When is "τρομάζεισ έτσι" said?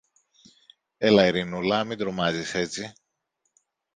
1.97-2.93